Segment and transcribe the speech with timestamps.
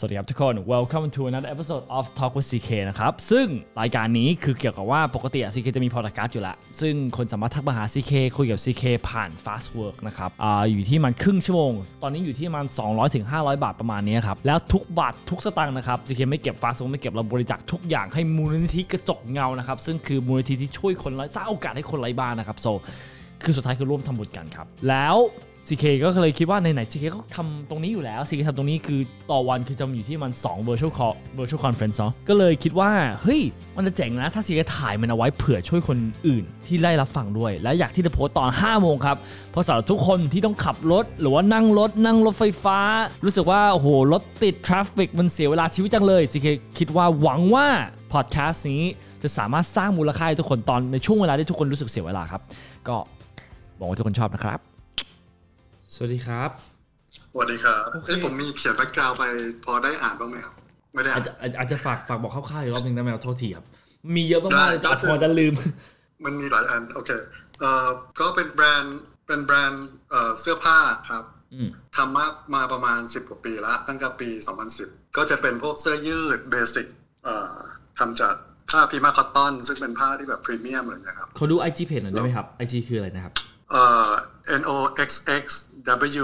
[0.00, 3.46] สวัสดีครับทุกคน welcome to another episode of Talk with CK นะครับ ซึ่ง
[3.80, 11.72] รายการนี้คือเกี่ยวกับว่าปกติอะ CK จะมีพอดแคสต์อยู่ล้วซึ่งคนสามารถทักมาหา CK คุยกับ CK ผ่าน Fast Work นะครับออยู่ที่มันครึ่งชั่วโมง
[12.02, 22.72] ตอนนี้อยู่ที่มัน 200ถึง500บาทประมาณนี้ครับ แล้วทุกบาททุกสตางค์นะครับ CK ไม่เก็บ Fast Work ไม่เก็บเราบริจาคทุกอย่างให้มูลนิธิกระจกเงานะครับ ซึ่งคือมูลนิธิที่ช่วยคนไร้สร้างโอกาสให้คนไร้บ้านนะครับ so
[23.42, 25.16] คือสุดท้ายคือร่วมทำบุญกันครับ แล้ว
[25.68, 32.90] CK ก็เลยคิดว่าไหนๆ CK ก็ทำตรงนี้อยู่แล้ว CK ทำตรงนี้คือต่อวันคือจะอยู่ที่มัน 2 virtual call virtual conference เนาะก็เลยคิดว่า
[33.22, 33.40] เฮ้ย
[33.76, 39.16] มันจะเจ๋งนะ ถ้า CK ถ่ายมันเอาไว้เผื่อช่วยคนอื่นที่ได้รับฟังด้วย และอยากที่จะโพสต์ตอน 5 โมงครับ
[39.50, 42.78] เพราะสำหรับทุกคนที่ต้องขับรถ หรือว่านั่งรถ นั่งรถไฟฟ้า
[43.24, 46.46] รู้สึกว่า โอ้โห รถติด traffic มันเสียเวลาชีวิตจังเลย CK
[46.78, 47.66] คิดว่าหวังว่า
[48.12, 48.82] พอดแคสต์นี้
[49.22, 52.42] จะสามารถสร้างมูลค่าให้ทุกคนตอนในช่วงเวลาที่ทุกคนรู้สึกเสียเวลาครับ
[52.88, 52.96] ก็
[53.78, 54.60] หวังว่าทุกคนชอบนะครับ
[56.00, 56.50] สวัสดีครับ
[57.32, 59.24] สวัสดีครับโอเคเอ้ยผมมีเขียน background ไป
[59.64, 60.54] พอได้อ่านบ้างไหมครับ
[60.94, 63.66] ไม่ได้อาอ่าจน จะอาจอาจจะฝากฝากบอกคร่าวๆอีกรอบหนึงได้ไหมครับโทษทีครับ
[64.14, 65.54] มีเยอะมากๆเลยแต่ได้ได้ พอจะลืม
[66.24, 67.10] มันมีหลายอัน โอเค
[67.60, 67.88] เอ่อ
[68.20, 70.78] ก็เป็นแบรนด์เป็นแบรนด์เอ่อเสื้อผ้า
[71.10, 74.30] ครับอืมทำมามาประมาณ 10 กว่าปีแล้วตั้งแต่ปี
[74.72, 76.86] 2010 ก็จะเป็นพวกเสื้อยืด basic
[77.24, 77.54] เอ่อ
[77.98, 78.34] ทำจาก
[78.70, 83.34] ผ้าพีมาคอตตอน ซึ่งเป็นผ้าที่แบบพรีเมียมเลยนะครับ ขอดู IG page หน่อยได้ไหมครับ IG คืออะไรนะครับ
[83.70, 84.10] เอ่อ
[84.60, 84.72] N O
[85.08, 85.10] X
[85.42, 85.44] X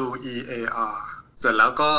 [0.01, 0.53] W E A
[0.95, 0.97] R
[1.39, 1.91] เสร็จแล้วก็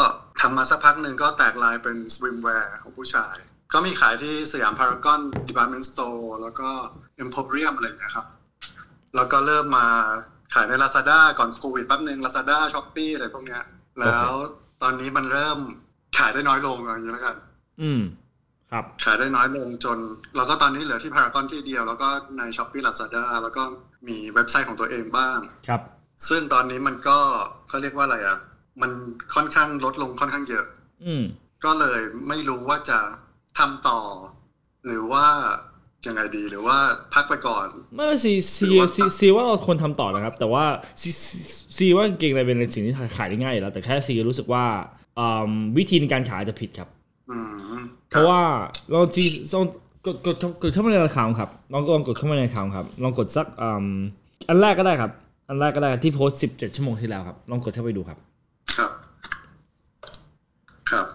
[0.41, 3.35] ทำมาสักพักหนึ่งก็แตกลายเป็น swimwear ของผู้ชาย
[3.73, 6.69] ก็มีขายที่สยามพารากอน Department Store แล้วก็
[7.23, 8.27] Emporium อะไรอย่างเงี้ยครับ
[9.15, 9.87] แล้วก็เริ่มมา
[10.53, 13.63] ขายใน Lazada ก่อนโควิดแป๊บหนึ่ง Lazada Shopee อะไรพวกเนี้ย
[13.99, 14.29] แล้ว
[14.81, 15.59] ตอนนี้มันเริ่ม
[16.17, 17.35] ขายได้น้อยลงอย่างนี้แล้วกัน
[17.81, 18.01] อืม
[18.71, 19.97] ครับ ขายได้น้อยลงจน
[20.35, 23.63] แล้วก็ตอนนี้เหลือที่พารากอนที่เดียว แล้วก็ใน Shopee Lazada แล้วก็
[24.07, 25.81] มีเว็บไซต์ของตัวเองบ้าง ครับ
[26.29, 27.17] ซึ่งตอนนี้มันก็
[27.67, 28.37] เขาเรียกว่าอะไรอะ
[28.81, 28.91] มัน
[29.33, 30.65] ค่อนข้างลดลงค่อนข้างเยอะ
[31.05, 31.23] อืม
[31.65, 32.99] ก็เลยไม่รู้ว่าจะ
[33.57, 33.99] ทำต่อ
[34.85, 35.25] หรือว่า
[36.07, 36.77] ยังไงดีหรือว่า
[37.13, 40.65] พักไปก่อน ไม่ซีซีหรือว่าซีซีว่าเราควรทำต่อนะครับ แต่ว่า
[41.01, 41.37] ซีซี
[41.77, 44.65] ซีว่ากางเกงในเป็นสิ่งที่ขายได้ง่ายอยู่แล้ว แต่แค่ซีรู้สึกว่า
[45.19, 46.89] อืมวิธีในการขายอาจจะผิดครับ
[47.29, 47.37] อื
[47.73, 47.77] ม
[48.09, 48.41] เพราะว่า
[48.93, 49.65] ลองจีลอง
[50.05, 53.87] กดกดกดเข้ามาในราคาครับลองลองกดเข้ามาในราคาครับลองกดสักอืม
[54.47, 55.11] อันแรกก็ได้ครับ
[55.47, 58.17] อันแรกก็ได้ที่โพสต์17ชั่วโมงที่แล้วครับ ลองกดเข้าไปดูครับ
[58.77, 58.91] ครับ
[60.91, 61.05] ครับ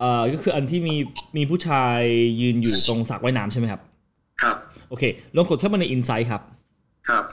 [0.00, 0.94] เอ่อก็คืออันที่มี
[1.36, 1.98] มีผู้ชาย
[2.40, 3.80] ยืนอยู่ตรงสระว่ายน้ำใช่ไหมครับ
[4.42, 4.56] ครับ
[4.88, 5.04] โอเค
[5.36, 6.42] ลองกดเข้ามาใน Insight ครับ
[7.08, 7.24] ครับ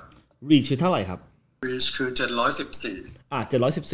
[0.49, 1.19] reach คือเท่าไหร่ครับ
[1.67, 2.97] reach คือเจ็ดร้อยสิบสี่
[3.31, 3.39] อ่า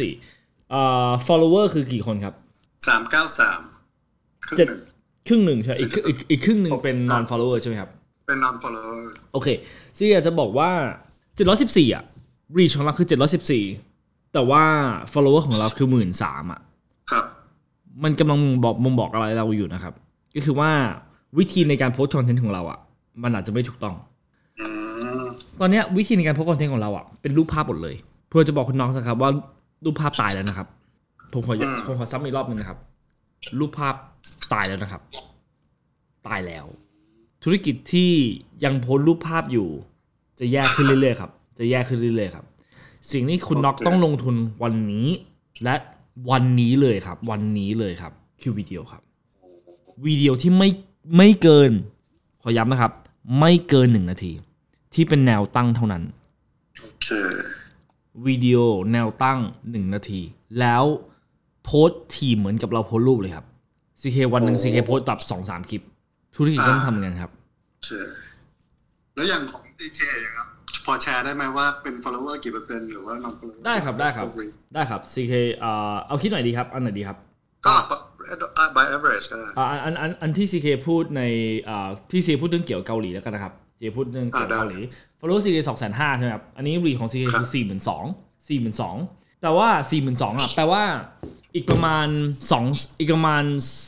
[0.08, 2.34] 714เอ่อ follower คือกี่คนครับ
[2.88, 3.60] สามเก้าสาม
[4.46, 4.82] ครึ่งเจ็ดหนึ่ง
[5.28, 7.90] ครึ่งหนึ่งใช่ไหมอีกครึ่งอีกอีกครึ่งหนึ่งเป็นหกสิบ non follower ใช่ไหมครับ
[8.28, 8.98] เป็น non follower
[9.32, 9.48] โอเค
[9.96, 10.70] ซี่อยากจะบอกว่า
[11.32, 12.04] 714อะ
[12.56, 13.08] reach ของเราคือ
[13.70, 14.62] 714 แต่ว่า
[15.12, 15.86] follower ของเราคือ
[16.20, 16.60] 13,000อะ
[17.10, 17.24] ครับ
[18.04, 19.94] มันกำลังบอกมุมบอกอะไรเราอยู่นะครับ
[20.34, 20.70] ก็คือว่า
[21.38, 22.78] วิธีในการโพสต์คอนเทนต์ของเราอะ
[23.22, 23.94] มันอาจจะไม่ถูกต้อง
[24.60, 24.66] อื
[25.20, 25.24] ม
[25.60, 27.94] ตอนเนี้ยวิธีในการโพสต์คอนเทนต์ของเราอะเป็นรูปภาพหมดเลย
[28.28, 29.30] เพื่อจะบอกคุณน็อกนะครับ ว่า
[29.84, 30.68] รูปภาพตายแล้วนะครับ
[31.32, 31.54] ผมขอ
[31.86, 32.78] ผมขอซ้ำอีกรอบหนึงนะครับ
[33.58, 33.94] รูปภาพ
[34.52, 35.02] ตายแล้วนะครับ
[36.26, 36.66] ตายแล้ว
[37.42, 38.10] ธุรกิจที่
[38.64, 39.68] ยังโพสต์รูปภาพอยู่
[40.38, 42.44] จะแย่ขึ้นเรื่อยๆครับ จะแย่ขึ้นเรื่อยๆครับ
[43.12, 45.08] สิ่งที่คุณน็อกต้องลงทุนวันนี้
[45.64, 45.74] และ
[46.30, 49.02] วันนี้เลยครับ วันนี้เลยครับคือวิดีโอครับ
[50.04, 50.68] วิดีโอที่ไม่
[51.16, 51.70] ไม่เกิน
[52.42, 52.92] ขอย้ำนะครับ
[53.40, 54.32] ไม่เกินหนึ่งนาที
[54.94, 56.02] ที่เป็นแนวตั้งเท่านั้น
[56.80, 57.08] โอเค
[58.26, 58.58] วิดีโอ
[58.92, 60.20] แนวตั้ง1นาที
[60.60, 60.84] แล้ว
[61.64, 63.46] โพสต์ทีเหมือนกับเราโพสต์รูปเลยครับ
[64.00, 65.82] CK วันหนึ่งโอ้ CK โพสต์แบบสองสามคลิป
[66.34, 67.90] ธุรกิจก็ต้องทำเหมือนกันครับโอเค
[69.14, 70.00] แล้วอย่างของ CK
[70.36, 70.46] ครับ
[70.84, 74.26] พอแชร์ได้ไหมว่าเป็น follower กี่เปอร์เซ็นต์หรือว่า non follower ได้ครับได้ครับ
[74.74, 77.16] ได้ครับ CK เอ่อเอาคิดหน่อยดีครับ อันไหนดีครับ
[77.66, 77.74] ก็
[78.76, 81.22] by average ก็ได้อ่าอันอันอันอันที่ CK พูดใน
[81.68, 84.80] อ่าที่ CK พูดเรื่องเกี่ยวกับเกาหลีแล้วกันนะครับ CK พูดเรื่องเกี่ยวกับเกาหลี
[85.20, 88.04] follow CK สองแสนห้าใช่ไหมครับอันนี้รีของ CK คือสี่หมื่นสอง
[88.48, 88.96] สี่หมื่นสอง
[89.42, 90.82] แต่ว่าสี่หมื่นสองอะแปลว่า
[91.54, 92.06] อีกประมาณ
[92.50, 92.64] สอง
[92.98, 93.44] อีกประมาณ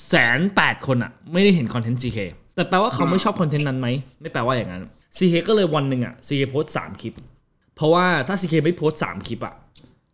[0.09, 2.19] แสนแปดคนอะ ไม่ได้เห็นคอนเทนต์ CK
[2.55, 3.89] แต่แปลว่าเขาไม่ชอบคอนเทนต์นั้นไหม
[4.21, 4.83] ไม่แปลว่าอย่างนั้น
[5.17, 7.15] CK ก็เลยวันหนึ่งอะ CK โพสสามคลิป
[7.77, 9.55] เพราะว่าถ้า CK ไม่โพสสามคลิปอะ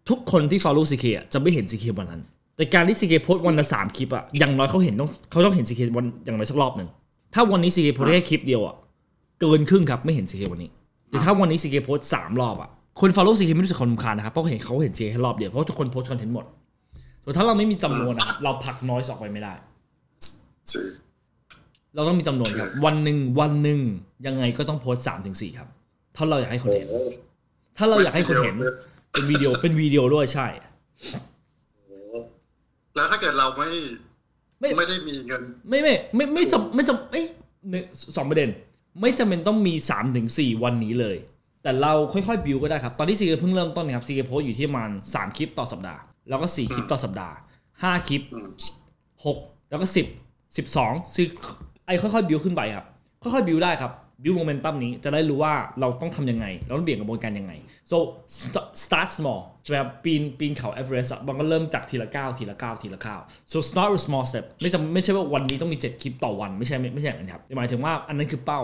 [0.09, 2.23] ทุกคนที่ follow CK อะจะไม่เห็น CK วันนั้น
[2.57, 6.89] แต่การที่ CK โพสวันละสามคลิปอะอย่างน้อยเขาเห็นต้องเขาต้องเห็น CK วันอย่างน้อยสักรอบหนึ่ง
[7.35, 8.75] ถ้าวันนี้ CK โพสแค่คลิปเดียวอะ
[9.41, 10.71] เกินครึ่งครับไม่เห็น CK วันนี้
[11.09, 16.45] แต่ถ้าวันนี้ CK โพสสามรอบอะคน follow CK ไม่รู้สึกคนรำคาญนะครับเพราะเห็นเขาเห็น CK แค่รอบเดียวเพราะทุกคนโพสคอนเทนต์หมด
[17.23, 19.53] แต่ถ้าเราไม่มีจำนวนนะเราผลักน้อยออกไปไม่ได้
[21.95, 23.81] เราต้องมีจำนวนครับ วันหนึ่งวันหนึ่ง
[24.27, 25.69] ยังไงก็ต้องโพสต์สามถึงสี่ครับ
[26.17, 26.89] ถ้าเราอยากให้คนเห็น
[27.79, 28.57] ถ้าเราอยากให้คนเห็น
[29.13, 30.47] เป็นวิดีโอเป็นวิดีโอด้วยใช่
[32.95, 33.71] แล้วถ้าเกิดเราไม่
[34.61, 37.25] ไม่ไม่ได้มีเงิน ไม่ไม่ไม่ไม่จำไม่จำเอ้ย
[37.69, 37.85] หนึ่ง
[38.17, 38.51] สองประเด็น
[39.01, 41.17] ไม่จำเป็นต้องมี3าถึงสวันนี้เลย
[41.63, 47.35] แต่เราค่อยๆบิวก็ได้ครับ ตอนที่ซีเเพิ่งเริ่มต้นนะครับซีเโพสอยู่ที่ประมาณ3คลิปต่อสัปดาห์ แล้วก็4คลิปต่อสัปดาห์
[47.73, 48.51] 5คลิปอืม
[49.25, 51.23] 6แล้วก็10 12ซี
[51.87, 52.87] ไอ้ค่อยๆบิวขึ้นไปครับ
[53.23, 57.53] ค่อยๆ build ได้ครับ build momentum นี้จะได้รู้ว่าเราต้องทำยังไง เราต้องเบี่ยงกระบวนการยังไง
[57.91, 57.97] so
[58.85, 63.21] start small ใช่ไหมครับปีนปีนเขาเอเวอเรสต์มันก็เริ่มจากทีละก้าวทีละก้าวทีละก้าว
[63.53, 68.61] so start with small step ไม่จำไม่ใช่ว่าวันนี้ต้องมี 7 คลิปต่อวันไม่ใช่ไม่ไม่ใช่อย่างนั้นครับหมายถึงว่าอันนั้นคือเป้า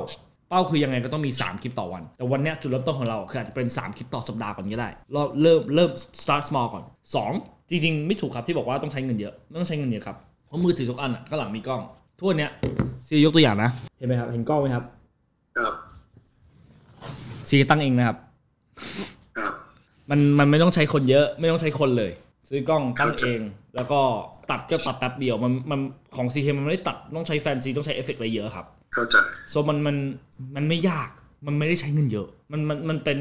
[0.51, 5.91] เป้าคือยังไงก็ต้องมี 3 คลิปต่อวัน แต่วันนี้จุดเริ่มต้นของเราคืออาจจะเป็น 3 คลิปต่อสัปดาห์ก่อนก็ได้เราเริ่มเริ่ม
[6.23, 6.85] start small ก่อน
[7.27, 10.17] 2 จริงๆ ไม่ถูกครับที่บอกว่าต้องใช้เงินเยอะ ไม่ต้องใช้เงินเยอะครับ
[10.47, 11.83] เพราะมือถือทุกอันก็หลังมีกล้อง
[12.19, 12.51] ทุกวันเนี้ย
[13.07, 14.85] ซียกตัวอย่างนะ เห็นไหมครับ เห็นกล้องไหมครับ
[15.59, 15.75] ครับ
[17.49, 18.17] ซีตั้งเองนะครับ
[19.39, 19.53] ครับ
[20.11, 22.11] มันมันไม่ต้องใช้คนเยอะ ไม่ต้องใช้คนเลย
[22.49, 23.41] ซื้อกล้องตั้งเอง
[23.77, 24.01] แล้วก็
[24.51, 25.81] ตัดก็ตัดแป๊บเดียวมันมัน
[26.17, 29.17] ของ CK มันไม่ได้ตัดต้องใช้แฟนซีต้องใช้เอฟเฟกต์อะไรเยอะครับ เข้าใจ
[29.51, 29.97] โซมันมัน
[30.57, 31.09] มันไม่ยาก
[31.47, 33.19] มันไม่ได้ใช้เงินเยอะ มันมันมันเป็น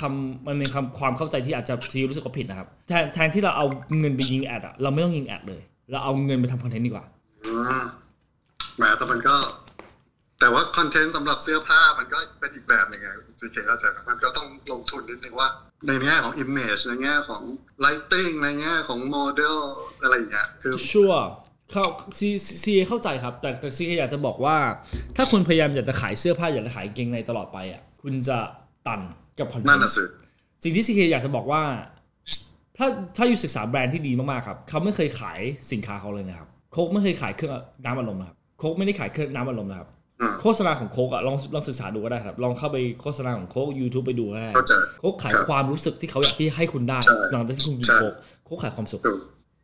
[0.00, 3.66] คำมันเป็นคำความเข้าใจที่อาจจะซีรู้สึกว่าผิดนะครับแทนแทนที่เราเอา
[3.98, 7.04] เงินไปยิง ad อะเราไม่ต้องยิง ad เลย เราเอาเงินไปทำคอนเทนต์ดีกว่า
[7.46, 7.84] อืม
[8.78, 9.36] แหมแต่มันก็
[10.40, 13.08] แต่ว่าคอนเทนต์สำหรับเสื้อผ้ามันก็เป็นอีกแบบหนึ่งไง
[13.40, 15.48] ซีเคเข้าใจไหมมันก็ต้องลงทุนนิดนึงว่า
[15.86, 17.42] ในแง่ของ Image ในแง่ของ
[17.84, 19.58] Lighting ในแง่ของโมเดล
[20.02, 21.28] อะไรอย่างเงี้ยคือ sure
[21.70, 21.84] เข้า
[22.18, 22.28] ซี
[22.64, 24.56] ซีเข้าใจครับ แต่แต่ซีอยากจะบอกว่า
[25.16, 28.38] ถ้าคุณพยายามอยากจะขายเสื้อผ้าอยากจะขายกางเกงในตลอดไปอะคุณจะ
[28.86, 29.00] ตัน
[29.38, 30.04] กับคอนเทนั่นนน่ะต์สิ
[30.62, 31.62] สิ่งที่ซีเคอยากจะบอกว่า
[32.76, 32.86] ถ้า
[33.16, 35.40] ถ้าอยู่ศึกษาแบรนด์ที่ดีมากๆครับ เขาไม่เคยขาย
[35.72, 37.52] สินค้าเขาเลยนะครับโค้กไม่เคยขายเครื่อง
[37.84, 39.88] น้ำอัดลมนะครับ โค้กไม่ได้ขายเครื่องน้ำอัดลมนะครับ
[40.20, 48.14] อืมโฆษณาของโค้กอะลองลองศึกษาดูก็ได้ครับ ลองเข้าไปโฆษณาของโค้ก YouTube ไปดูก็ได้เข้าใจโค้กขายครับความรู้สึกที่เขาอยากที่ให้คุณได้ใช่หลังจากที่คุณกินใช่โค้ก
[48.44, 49.18] โค้กขายความสุขถูก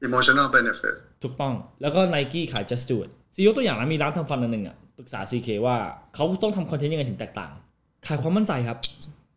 [0.07, 5.77] emotional benefit ถูกต้อง แล้วก็ Nike ขาย Just Do It ซียกตัวอย่างนะมีร้านทำฟันอันหนึ่งอะปรึกษา CK ว่า
[6.15, 7.53] เขาต้องทำคอนเทนต์ยังไงถึงแตกต่าง
[8.07, 8.79] ขายความมั่นใจครับ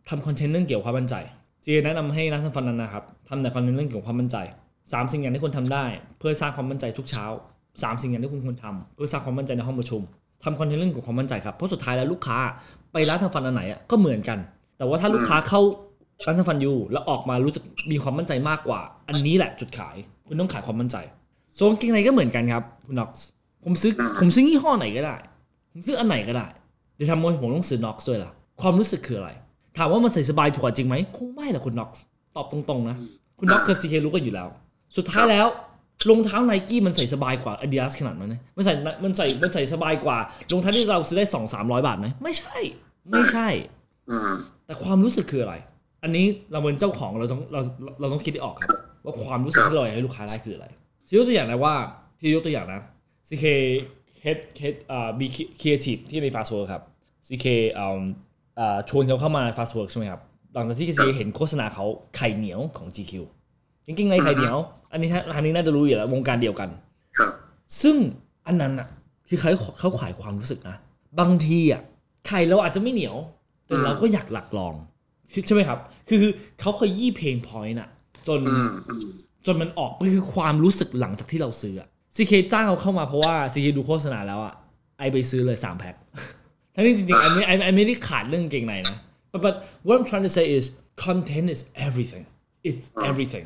[0.09, 1.15] ทำคอนเทนต์เรื่องเกี่ยวกับความมั่นใจ
[1.63, 4.37] CK แนะนำให้ร้านทำฟันนั้นนะครับทำแต่คอนเทนต์เรื่องเกี่ยวกับความมั่นใจ
[4.93, 5.85] สามสิ่งอย่างที่คุณทำได้
[6.19, 7.25] เพื่อสร้างความมั่นใจทุกเช้า
[7.81, 10.01] สามสิ่งอย่างที่คุณควรทำเพื่อสร้างความมั่นใจในห้องประชุม
[10.43, 12.37] ทำคอนเทนต์เรื่องเกี่ยวกับความมั่นใจครับเพราะสุดท้ายแล้วลูกค้า
[12.93, 14.39] ไปร้านทำฟันอันไหนอะก็เหมือนกัน
[14.77, 15.61] แต่ว่าถ้าลูกค้าเข้า
[16.25, 19.95] ร้านทำฟันอยู่แล้วออกมารู้สึกมีความมั่นใจมากกว่า อันนี้แหละจุดขาย
[20.27, 20.97] คุณต้องขายความมั่นใจ
[21.55, 23.25] so กางเกงในก็เหมือนกันครับคุณน็อกซ์
[23.63, 25.15] ผมซื้อผมซื้อยี่ห้อไหนก็ได้
[25.71, 26.47] ผมซื้ออันไหนก็ได้
[26.95, 28.31] เดี๋ยวทำไมผมต้องซื้อน็อกซ์ด้วยล่ะ
[28.61, 29.29] ความรู้สึกคืออะไร
[29.77, 32.01] ถามว่ามันใส่สบายสุดจริงไหมคงไม่หรอกคุณน็อกซ์
[32.35, 32.95] ตอบตรงๆนะ
[33.39, 34.47] คุณน็อกซ์กับซีเครู้กันอยู่แล้ว
[34.97, 35.47] สุดท้ายแล้ว
[36.09, 38.73] รองเท้าไนกี้มันใส่สบายกว่า Adidas ขนาดนั้นไหมมันใส่
[39.03, 40.17] มันใส่มันใส่สบายกว่า
[40.51, 42.57] รองเท้าที่เราซื้อได้สองสามร้อยบาทไหมไม่ใช่
[43.11, 43.47] ไม่ใช่
[44.09, 44.31] อืม
[44.65, 45.55] แต่ความรู้สึกคืออะไร
[46.03, 47.61] อันนี้เราเป็นเจ้าของเราต้องเรา
[47.99, 48.69] เราต้องคิดให้ออกครับ
[49.05, 50.67] ว่าความรู้สึกที่เราอยากให้ลูกค้าได้คืออะไร
[51.07, 51.75] ที่ยกตัวอย่างนะว่า
[52.19, 52.81] ที่ยกตัวอย่างนะ
[53.27, 53.45] CK
[54.23, 55.25] head head อ่า be
[55.59, 56.83] creative ที่ใน fast work ครับ
[57.27, 57.45] CK
[57.77, 58.01] อ่า
[58.59, 60.21] อ่าชวนเขาเข้ามา fast work ใช่ไหมครับ
[60.53, 61.85] หลังจากที่ CK เห็นโฆษณาเขา
[62.17, 63.13] ไข่เหนียวของ GQ
[63.87, 64.57] จริงๆในไข่เหนียว
[64.91, 66.69] อันนี้ท่านอันนี้น่าจะรู้อยู่แล้ววงการเดียวกัน
[67.17, 67.31] ครับ
[67.81, 67.95] ซึ่ง
[68.47, 68.87] อันนั้นอะ
[69.29, 70.75] คือเขาเขาขายความรู้สึกนะ
[71.19, 71.81] บางทีอะ
[72.27, 73.15] ไข่เราอาจจะไม่เหนียว
[73.65, 74.73] แต่เราก็อยากหลักลอง
[75.47, 77.89] ใช่ไหมครับ คือคือเขาเคยยี่เพลงพอยต์น่ะ
[78.27, 79.07] จนอืมอืม
[79.45, 84.53] จนมันออกมันคือความรู้สึกหลังจากที่เราซื้ออะซีเคจ้างเขาเข้ามาเพราะว่าซีเคดูโฆษณาแล้วอะ
[84.97, 85.95] ไอไปซื้อเลย3แพ็ค
[86.73, 88.97] ทั้งที่จริงๆไอไม่ไอไอไม่ได้ขาดเรื่องเกงในนะ
[89.31, 90.63] but but what I'm trying to say is
[91.05, 92.23] content is everything
[92.69, 93.45] it's everything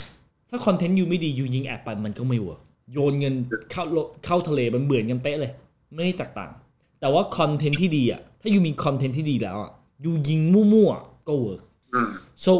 [0.51, 2.61] ถ้าคอนเทนต์ you ไม่ดี you ยิง ad ไปมันก็ไม่ work
[2.93, 3.35] โยนเงิน
[3.71, 3.83] เข้า
[4.25, 5.51] เข้าทะเลมันเหมือนกันเป๊ะเลย
[5.93, 6.51] ไม่ได้แตกต่าง
[6.99, 9.71] แต่ว่าคอนเทนต์ที่ดีอะถ้า you มีคอนเทนต์ที่ดีแล้วอะ
[10.05, 11.61] you ยิงมั่วๆก็ work
[11.93, 12.09] อืม
[12.45, 12.51] So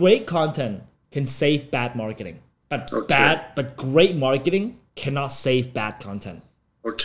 [0.00, 0.76] great content
[1.14, 2.38] can save bad marketing,
[2.70, 3.08] but Okay.
[3.14, 4.64] bad but great marketing
[5.00, 6.38] cannot save bad content.
[6.82, 7.04] โอเค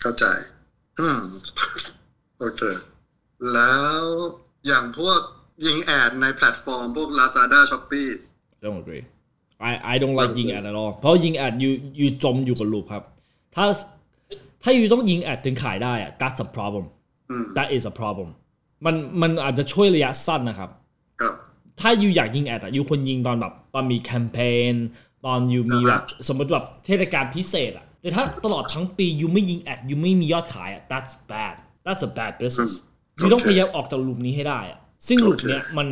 [0.00, 0.24] เข้าใจ
[0.98, 1.20] อืม
[2.38, 2.62] โอเค
[3.52, 4.00] แล้ว
[4.66, 5.20] อย่างพวก
[5.66, 8.10] ยิง ad ในแพลตฟอร์มพวก Lazada Shopee
[8.56, 9.04] I don't agree.
[9.70, 13.02] I I don't like ยิง ad at all เพราะยิง ad you you จมอยู่กับ loop ครับ
[13.54, 13.64] ถ้า
[14.62, 16.84] ถ้า you ต้องยิง ad ถึงขายได้อะ that's a problem
[17.30, 18.28] อืม that is a problem
[18.84, 20.70] มันมันอาจจะช่วยระยะสั้นนะครับ
[21.20, 21.34] ครับ
[21.80, 24.38] ถ้า you อยากยิง ad อะ you ควรยิงตอนแบบตอนมีแคมเป
[24.72, 24.74] ญ
[25.26, 31.54] ตอน you มีแบบสมมติแบบเทศกาลพิเศษอะแต่ถ้าตลอดทั้งปี you ไม่ยิง ad you ไม่มียอดขายอะ that's bad
[31.84, 32.72] that's a bad business
[33.20, 34.78] ยูต้องพยายามออกจากลูปนี้ให้ได้อะ
[35.08, 35.88] ซึ่งลูปเนี้ยมัน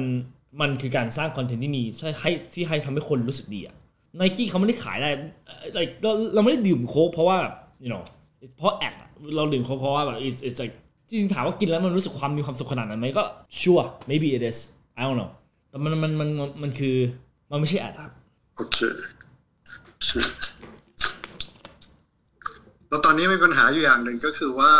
[0.61, 3.75] มันคือการสร้างคอนเทนต์ที่มีใช่ให้ที่ให้ทำให้คนรู้สึกดีอะ
[4.19, 5.09] ไนกี้เขาไม่ได้ขายได้
[5.47, 7.55] เอ่อ like เราเราไม่ได้ดื่มโค้กเพราะว่าแบบ
[7.85, 8.03] you know
[8.43, 10.75] it's เพราะแอดอะเราดื่มโค้กเพราะว่าแบบ it's it's like
[11.09, 13.25] จริงๆถามว่ากินแล้วมันรู้สึกความมีความสุขขนาดนั้นไหมก็
[13.61, 14.59] sure maybe it is
[15.01, 15.31] I don't know
[15.71, 16.97] แต่มันมันมันมันมันคือ
[17.51, 18.13] มันไม่ใช่แอดครับ
[18.57, 18.79] โอเค
[19.87, 20.11] โอเค
[22.89, 24.71] แล้วตอนนี้มีปัญหาอยู่อย่างหนึ่งก็คือว่า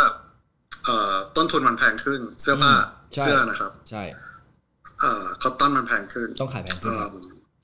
[0.83, 4.30] เอ่อต้นทุนมันแพงขึ้นเสื้อผ้าอืมใช่เสื้อนะครับ ใช่เอ่อ
[5.41, 7.11] คอตตอนมันแพงขึ้น ต้องขายแพงขึ้นเอ่คอรับ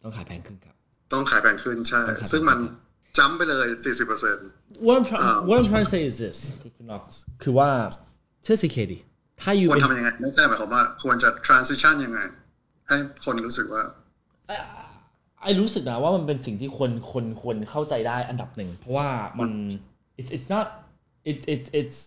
[0.03, 0.75] ต้องขายแพงขึ้นครับ
[1.13, 2.59] ต้องขายแพงขึ้นใช่ต้องขายแพงขึ้นซึ่งมัน
[3.17, 4.47] จัมป์ไปเลย 40เปอร์เซ็นต์
[4.85, 7.03] what I'm trying อ่า what I'm trying to say is this คือคุณ Knox
[7.43, 7.69] คือว่า
[8.43, 8.97] เชื่อ CK ดิ
[9.41, 12.19] ถ้าอยู่ควรเป็นทำยังไงไม่ใช่หมายความว่าควรจะ transition ยังไง
[12.87, 13.83] ให้คนรู้สึกว่า
[15.41, 19.51] ไอรู้สึกนะว่ามันเป็นสิ่งที่คนคนคนเข้าใจได้อันดับหนึ่ง เพราะว่ามัน
[20.19, 20.65] it's it's not
[21.29, 21.97] it's it's it's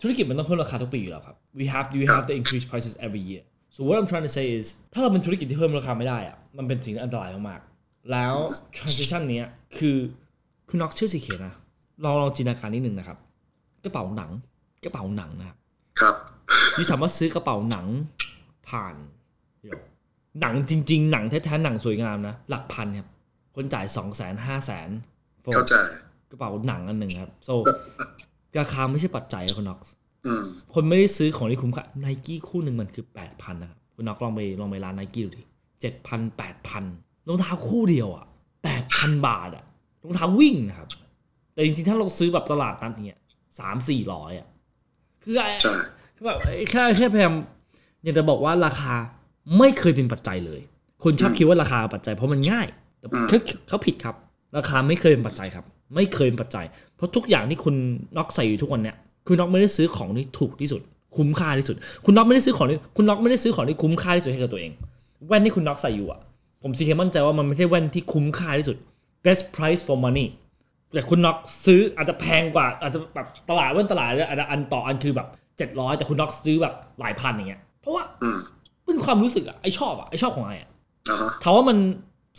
[0.00, 3.42] ธุรกิจมันต้องเพิ่มราคาทุกปีอยู่แล้วครับ we have we have to increase prices every year
[3.74, 8.34] so what I'm trying to say is ถ้าเราเป็นธุรกิจที่เพิ่มราคาไม่ได้อะมันเป็นสิ่งที่อันตรายมากๆแล้ว
[8.76, 9.46] transition เนี้ย
[9.78, 9.96] คือ
[10.68, 11.54] คุณน็อกชื่อสีเขียนนะ
[12.04, 13.18] ลองลองจินตนาการนิดนึงนะครับ
[13.84, 14.30] กระเป๋าหนัง
[14.84, 15.56] กระเป๋าหนังนะครับ
[16.00, 16.14] ครับ
[16.78, 17.86] ยูสามารถซื้อกระเป๋าหนัง
[18.68, 18.94] ผ่าน
[19.62, 19.78] เดี๋ยว
[20.40, 23.08] หนังจริง ๆ หนังแท้ๆหนังสวยงามนะหลักพันครับ
[23.54, 24.88] คนจ่ายสองแสนห้าแสน
[25.54, 25.74] เข้าใจ
[26.30, 27.50] กระเป๋าหนังอันหนึ่งครับ so
[28.58, 30.01] ราคาไม่ใช่ปัจจัยครับคุณน็อกซ์อืม
[30.74, 35.42] คนไม่ได้ซื้อของที่คุ้มค่าไนกี้คู่หนึ่งมันคือแปดพันนะครับคุณน็อกลองไปลองไปร้านไนกี้ดูดิ
[35.80, 36.84] เจ็ดพันแปดพัน
[37.28, 38.24] รองเท้าคู่เดียวอะ
[38.64, 39.64] แปดพันบาทอะ
[40.02, 40.88] รองเท้าวิ่งนะครับ
[41.54, 43.20] แต่จริงๆ ถ้าเราซื้อแบบตลาดนัดเนี่ย
[43.58, 44.48] สามสี่ร้อยอะ
[45.22, 45.72] คือไอ้ใช่
[46.16, 46.38] คือแบบ
[46.70, 47.34] แค่แค่พยายาม
[48.02, 48.94] อยากจะบอกว่าราคา
[49.58, 50.60] ไม่เคยเป็นปัจจัยเลย
[51.02, 52.66] คนชอบคิดว่าราคาปัจจัย เพราะมันง่าย
[52.98, 53.38] แต่เขา
[53.68, 54.16] เขาผิดครับ
[54.56, 55.64] ราคาไม่เคยเป็นปัจจัยครับ
[55.94, 57.74] ไม่เคยเป็นปัจจัย เพราะทุกอย่างที่คุณ
[58.16, 60.82] น็อกใส่อยู่ทุกวันเนี้ย คุณน็อกไม่ได้ซื้อของที่ถูกที่สุด
[61.16, 64.72] คุ้มค่าที่สุด คุณน็อกไม่ได้ซื้อของที่คุณน็อกไม่ได้ซื้อของที่คุ้มค่าที่สุดให้กับตัวเอง
[65.28, 66.20] แว่นที่คุณน็อกใส่อยู่อะ
[66.62, 68.76] ผมซีเคมั่นใจว่ามันไม่ใช่แว่นที่คุ้มค่าที่สุด
[69.24, 70.26] best price for money
[70.92, 71.36] แต่คุณน็อก
[71.66, 78.38] ซื้ออาจจะแพงกว่า อาจจะแบบตลาดแว่นตลาดอาจจะอันต่ออันคือแบบเจ็ดร้อยแต่คุณน็อกซื้อแบบหลายพันอย่างเงี้ย เพราะว่าอืม
[78.86, 80.70] เป็นความรู้สึกอะไอชอบอะไอชอบของไออะ
[81.08, 81.76] อ่าฮะถามว่ามัน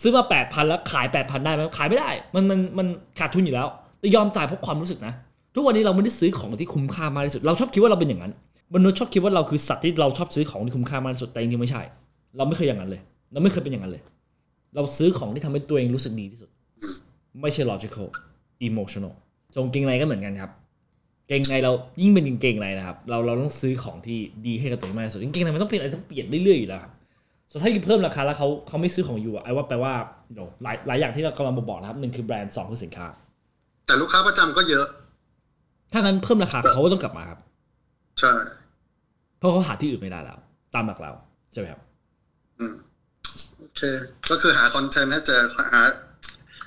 [0.02, 2.88] ซื้อมาแปดพันแล้วขายแปดพันได้ไหมขายไม่ได้ มันมันมัน
[3.20, 3.68] ขาดทุนอยู่แล้ว
[4.00, 5.14] แต่ยอมจ่ายเพราะความรู้สึกนะ
[5.56, 8.34] ทุกวันนี้เราไม่ได้ซื้อของที่คุ้มค่ามากที่สุด เราชอบคิดว่าเราเป็นอย่างนั้น
[8.76, 11.82] มนุษย์ชอบคิดว่าเราคือสัตว์ที่เราชอบซื้อของที่คุ้มค่ามากที่สุดแต่จริงๆไม่ใช่
[12.38, 13.02] เราไม่เคยอย่างนั้นเลย
[13.34, 14.02] เราไม่เคยเป็นอย่างนั้นเลย
[14.76, 16.50] เราซื้อของที่ทำให้ตัวเองรู้สึกดีที่สุด
[17.42, 18.08] ไม่ใช่ logical
[18.68, 19.14] emotional
[19.56, 20.52] จงเกงในก็เหมือนกันครับ
[21.28, 26.92] เกงในเรายิ่งเป็นเกงในนะครับ เราเราต้องซื้อของที่ดีให้กับตัวเองมากที่สุดกางเกงในมันต้องเปลี่ยนอะไรต้องเปลี่ยนเรื่อยๆอยู่แล้วครับ
[27.50, 29.94] ส่วนถ้าอยู่เพิ่มราคาแล้วเขาเขาไม่ซื้อของอยู่อะไอ้ว่าแปลว่า
[30.64, 33.08] หลายหลายอย่างที่เรากำลังบอกนะครับหนึ่งคือแบรนด์สองคือสินค้า
[33.88, 34.86] แต่ลูกค้าประจำก็เยอะ
[35.94, 37.40] ถ้างั้นเพิ่มราคาเขาก็ต้องกลับมาครับ
[38.20, 38.34] ใช่
[39.38, 40.40] เพราะเขาหาที่อื่นไม่ได้แล้ว
[40.76, 41.12] ตามหลักเรา
[41.52, 41.82] ใช่ไหมครับ
[42.60, 42.76] อืม
[43.60, 43.82] โอเค
[44.30, 45.82] ก็คือหาคอนเทนต์ให้เจอหา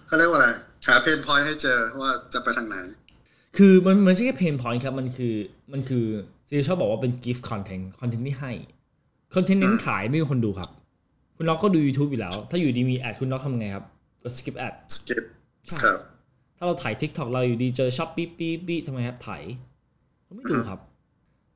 [0.06, 0.48] เขาเรียกว่าอะไร
[0.86, 2.76] หา pain point ให้เจอว่าจะไปทางไหน
[3.56, 5.34] คือมันมันไม่ใช่แค่ pain point ครับ มันคือ
[5.72, 6.04] มันคือ
[6.48, 8.52] CK ชอบบอกว่าเป็น gift content คอนเทนต์ที่ให้
[9.34, 10.70] คอนเทนต์เน้นขายไม่มีคนดูครับ
[11.36, 13.84] คุณน็อกก็ดู YouTube อยู่แล้ว ถ้าอยู่ดีมี ad คุณน็อกทำไงครับ
[14.22, 15.22] ก็ skip ad skip
[15.66, 15.98] ใช่ครับ
[16.56, 19.42] ถ้าเราไถ TikTok เราอยู่ดีเจอ Shopee ปี้ปี้ทำไงครับไถ
[20.24, 20.80] เราไม่ดูครับ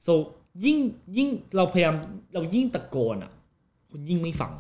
[0.07, 0.13] so
[0.65, 0.79] ยิ่ง
[1.17, 1.95] ยิ่งเราพยายาม
[2.35, 3.33] เรายิ่งตะโกนอะ
[3.91, 4.53] คุณยิ่งไม่ฟัง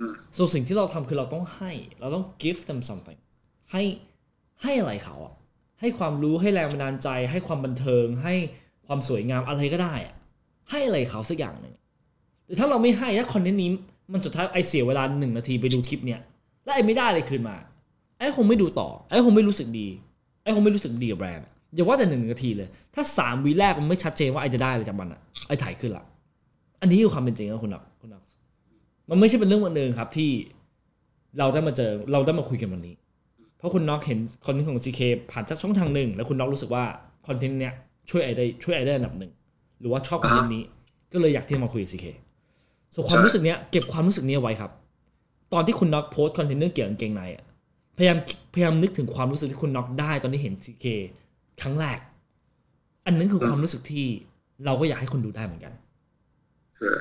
[0.00, 3.18] อืม so สิ่งที่เราทำคือเราต้องให้ เราต้อง give them something
[3.72, 3.82] ให้
[4.62, 5.34] ให้อะไรเขาอะ
[5.80, 8.34] ให้ความรู้ให้แรงบันดาลใจ ให้ความบันเทิง ให้
[8.86, 10.14] ความสวยงามอะไรก็ได้อะ
[10.70, 11.74] ให้อะไรเขาสักอย่างหนึ่ง
[12.46, 13.70] แต่ถ้าเราไม่ให้ถ้าคอนเทนต์นี้
[14.12, 16.20] มันสุดท้ายไอเสียเวลาหนึ่งนาทีไปดูคลิปเนี้ย
[16.64, 17.56] แล้วไอไม่ได้เลยคืนมา
[18.22, 19.86] ไอ้คงไม่ดูต่อ ไอ้คงไม่รู้สึกดี
[20.42, 26.04] ไอ้คงไม่รู้สึกดีกับแบรนด์อย่าว่าแต่หนึ่งนาทีเลย ถ้าสามวิแรกมันไม่ชัดเจนว่า I จะได้อะไรจากมันอะ I ไถขึ้นละ
[26.80, 28.22] อันนี้คือความเป็นจริงครับคุณน็อกคุณน็อก
[29.10, 30.30] มันไม่ใช่เป็นเรื่องบังเอิญครับที่
[31.38, 32.94] เราได้มาเจอเราได้มาคุยกันวันนี้
[33.58, 35.00] เพราะคุณน็อกเห็นคอนเทนต์ของ CK
[35.30, 36.84] ผ่านจากช่องทางหนึ่ง แล้วคุณน็อกรู้สึกว่า
[37.26, 37.72] คอนเทนต์เนี้ย
[38.10, 39.32] ช่วย I ได้ช่วย I ได้อันดับหนึ่ง
[39.80, 40.62] หรือว่าชอบคอนเทนต์นี้
[41.12, 42.06] ก็เลยอยากที่จะมาคุยกับ CK
[42.94, 44.70] ส่วนความรู้สึกเนี้ยเก็บความรู้สึกนี้ไว้ครับ
[45.52, 47.44] ตอนที่คุณน็อกโพสต์คอนเทนต์เรื่องเกี่ยวกับกางเกงในอะ
[47.96, 48.18] พยายาม
[48.52, 50.86] พยายามนึกถึงความรู้สึกที่คุณน็อกได้ตอนที่เห็น CK
[51.60, 51.98] ครั้งแรก
[53.06, 54.06] อันนั้นคือความรู้สึกที่
[54.64, 55.72] เราก็อยากให้คนดูได้เหมือนกัน
[56.78, 57.00] เออ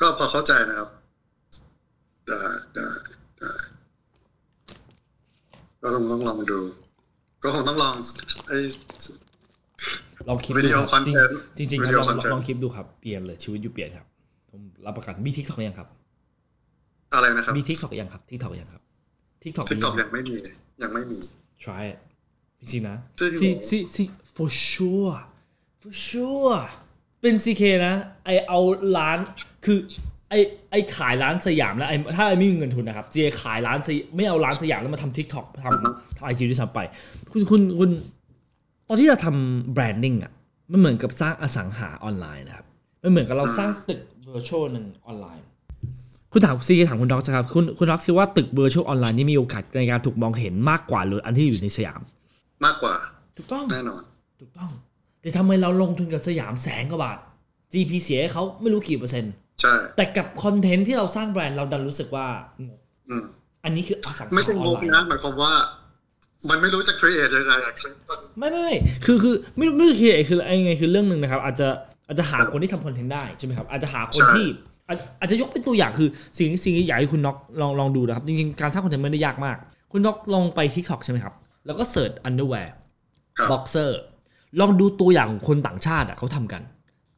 [0.00, 0.88] ก็พอเข้าใจนะครับ
[2.26, 2.40] ได้
[2.74, 2.86] ได้
[3.38, 3.52] ได้
[5.82, 6.58] ก็คงต้องลองดู
[7.42, 7.94] ก็คงต้องลอง
[8.48, 8.56] ไอ้
[10.28, 14.06] ลองคลิปวิดีโอดูคอนเทนต์จริงจริงๆควิรับดีโอลองคอนเทนต์ลองคลิปดูครับเปลี่ยนเลยชีวิตอยู่เปลี่ยนครับ
[14.50, 15.88] ผมรับประกันมีทิกทอกยังครับ
[17.14, 18.83] อะไรนะครับมีทิกทอกยังครับทิกทอกยังครับ
[19.44, 20.34] ทิกทอกทิกตอกยังไม่มี
[20.82, 21.18] ยังไม่มี
[21.62, 21.98] try it
[22.58, 24.02] จริงๆนะจริงเหรอซีซีซี
[24.36, 25.16] for sure
[25.82, 26.60] for sure
[27.20, 28.58] เป็น CK นะ ไอเอา
[28.96, 29.18] ร้าน
[29.64, 29.78] คือ
[30.30, 30.34] ไอ
[30.70, 36.80] ไอขายร้านสยามแล้วไอถ้าไอไม่มีเงินทุนนะครับเจขายร้านสยไม่เอาร้านสยามแล้วมาทำ TikTok ทำทำไอจีด้วยซ้ำไป
[37.32, 37.90] คุณคุณคุณ
[38.88, 40.32] ตอนที่เราทำแบรนดิ้งอะ
[40.70, 42.66] มันเหมือนกับสร้างอสังหาออนไลน์นะครับ
[43.02, 44.00] มันเหมือนกับเราสร้างตึก
[44.34, 45.44] virtual หนึ่งออนไลน์
[46.36, 52.00] คุณถาม CK ถามคุณน็อกครับคุณคุณน็อกคิดว่าตึก virtual ออนไลน์นี่มีโอกาสในการถูกมองเห็นมากกว่าหรืออันที่อยู่ในสยาม
[52.64, 52.94] มากกว่า
[53.36, 54.02] ถูกต้องแน่นอน
[54.40, 54.70] ถูกต้อง
[55.20, 57.18] แต่ทำไมเราลงทุนกับสยามแสนกว่าบาท
[57.72, 62.26] GP เสียให้เขาไม่รู้กี่เปอร์เซ็นต์ใช่ แต่กับคอนเทนต์ที่เราสร้างแบรนด์เราดันรู้สึกว่า
[62.66, 63.24] งกอืม
[63.64, 65.52] อันนี้คืออสังหาไม่ใช่องอนกไลน์นะหมายความว่า
[66.50, 71.68] มันไม่รู้จะ create ยังไงอะคลิปมันไม่ไม่ไม่คือคือไม่ไม่คือคือไอ้ไงคือเรื่องหนึ่งนะครับ อาจจะ
[72.06, 74.46] อาจจะหาคนที่ทำคอนเทนต์ได้ใช่ไหมครับอาจจะหาคนที่
[74.88, 79.56] อาจอาจจะยกเป็นตัวอย่างคือสิ่งสิ่งที่อยากให้คุณน็อกลองลองดูนะครับ จริงๆ การสร้างคอนเทนต์ไม่ได้ยากมาก
[79.92, 81.34] คุณน็อกลองไป TikTok ใช่ไหมครับ
[81.66, 82.68] แล้วก็ search underwear
[83.38, 83.90] ครับ boxer
[84.60, 86.62] ลองดูตัวอย่างของคนต่างชาติอะเขาทำกัน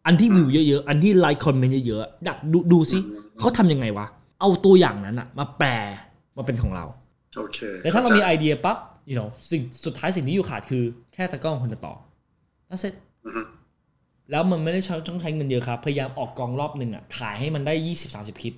[0.06, 2.98] อันที่วิวเยอะๆ อันที่ไลค์คอมเมนต์เยอะๆดักดูดูซิ
[3.38, 4.06] เขาทำยังไงวะ
[4.40, 5.68] เอาตัวอย่างนั้นอะ มาแปล
[6.36, 6.84] มาเป็นของเรา
[7.36, 8.76] โอเคแล้วถ้าเรามีไอเดียปั๊บ
[9.10, 10.82] you know สิ่งสุดท้ายสิ่งที่อยู่ขาดคือ
[11.14, 11.94] แค่ตะกล้องคนจะต่อ
[12.68, 12.94] that's it
[13.24, 13.42] อือฮึ
[14.30, 18.54] แล้วมันไม่ได้ใช้ต้องใช้เงินเยอะครับ พยายามออกกองรอบหนึ่งอะ ถ่ายให้มันได้20 30คลิป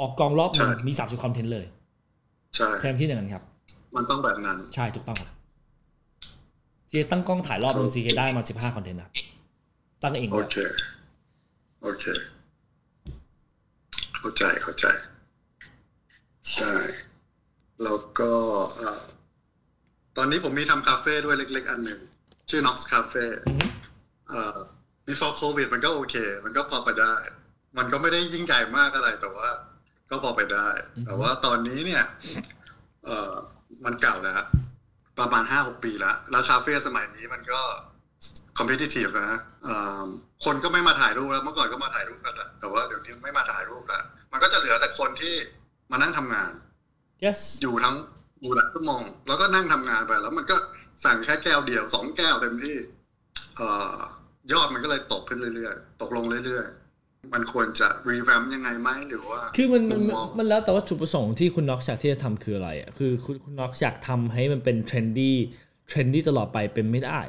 [0.00, 1.66] ออกกองรอบหนึ่งมี30คอนเทนต์เลย
[2.56, 3.42] ใช่พยายามที่อย่างนั้นครับ
[3.96, 5.30] มันต้องแบบนั้น ใช่ถูกต้องครับ
[6.88, 9.10] เจตั้งกล้องถ่ายรอบหนึ่งซีเคได้มา15คอนเทนต์นะ
[10.02, 10.56] ตั้งเองโอด้วยเค
[11.82, 12.04] โอเค
[14.16, 14.86] เข้าใจเข้าใจ
[16.56, 16.74] ใช่
[17.82, 18.32] แล้วก็
[18.76, 19.00] เอ่อ
[20.16, 22.00] ตอนนี้ผมมีทำคาเฟ่ด้วยเล็ก ๆ อันหนึ่ง
[22.50, 23.66] ชื่อ Nox Cafe อือฮึ
[24.28, 24.58] เอ่อ
[25.08, 27.14] before covid มันก็โอเค มันก็พอไปได้
[27.78, 29.48] มันก็ไม่ได้ยิ่งใหญ่มากอะไรแต่ว่า
[30.10, 30.68] ก็พอไปได้
[31.06, 32.04] แต่ว่าตอนนี้เนี่ย
[33.04, 33.32] เอ่อ
[33.84, 34.42] มันเก่าแล้ว
[35.18, 37.60] ประมาณห้าหกปีแล้ว แล้วคาเฟ่สมัยนี้มันก็
[38.58, 39.30] competitive นะ
[39.64, 40.04] เอ่อ
[40.44, 45.34] คนก็ไม่มาถ่ายรูปแล้ว เมื่อก่อนก็มาถ่ายรูปกันแหละแต่ว่าเดี๋ยวนี้ไม่มาถ่ายรูปแล้ว มันก็จะเหลือแต่คนที่
[45.90, 46.52] มานั่งทำงาน
[47.24, 47.96] yes อยู่ทั้ง
[48.42, 50.56] อยู่หลายชั่วโมงแล้วก็นั่งทำงานไป แล้วมันก็
[51.04, 52.76] สั่งแค่แก้วเดียวสองแก้วเต็มที่
[53.56, 53.96] เอ่อ
[54.52, 65.36] ยอดมันก็เลยตกขึ้นเรื่อยๆ ตกลงเรื่อยๆ มันควรจะรีแวมยังไงไหมหรือว่า คือมันมันมุมมันมองมันแล้วแต่ว่าจุดประสงค์ที่คุณน็อกอยากที่จะทำคืออะไรอะคือคุณคุณน็อกอยากทำให้มันเป็นเทรนดี้
[65.88, 67.20] เทรนดี้ตลอดไปเป็นไม่ได้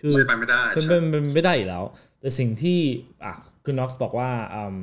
[0.00, 1.84] คือเลยไปไม่ได้เป็นใช่เป็นเป็นไม่ได้อยู่แล้ว
[2.20, 2.78] แต่สิ่งที่
[3.24, 3.32] อะ
[3.64, 4.76] คุณน็อกบอกว่าอืม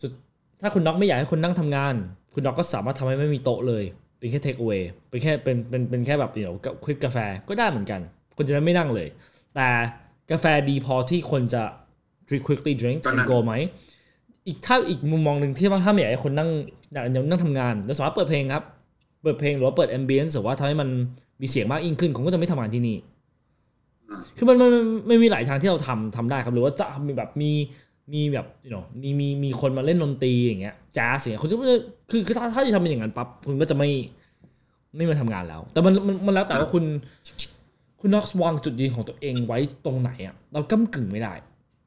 [0.00, 0.12] สุด
[0.60, 1.94] ถ้าคุณน็อกไม่อยากให้คนนั่งทำงาน
[2.34, 3.84] คุณน็อกก็สามารถทำให้ไม่มีโต๊ะเลย
[4.18, 8.00] เป็นแค่เทค a อ a y เป็นแค่เป็นเป็นเป็นแค่แบบเดี๋ยวควิกกาแฟก็ได้เหมือนกัน
[8.36, 9.08] คนจะได้ไม่นั่งเลย
[9.54, 9.68] แต่
[10.30, 11.62] กาแฟดีพอที่คนจะ
[12.28, 13.52] drink quickly drink ก็ and นั่ง go ไหม
[14.46, 16.50] อีกถ้าอีกมุมมองหนึ่งที่ว่าถ้าไม่อยากให้คนนั่ง
[16.94, 18.64] นั่งนั่งทำงานเราสามารถเปิดเพลงครับ
[19.22, 20.88] เปิดเพลงหรือว่าเปิด ambience หรือว่าทำให้มัน
[21.42, 22.96] มีเสียงมากยิ่งขึ้นผมก็จะไม่ทำงานที่นี่
[24.08, 27.50] อืมคือมันมันมันไม่มีหลายทางที่เราทำทำได้ครับหรือว่าจะมีแบบมี
[28.12, 31.66] มีแบบ you know มีมีมีคนมาเล่นดนตรีอย่างเงี้ยแจ๊สอย่างเงี้ยคุณจะไม่
[32.10, 33.90] คือคือถ้าถ้าจะทำเป็นอย่างนั้นปั๊บคุณก็จะไม่
[34.96, 36.84] ไม่มาทำงานแล้ว แต่มันมันมันแล้วแต่ว่าคุณ
[38.06, 41.34] คุณน็อกวางจุดยืนของตัวเองไว้ตรงไหนอะเราก้ากึ่งไม่ได้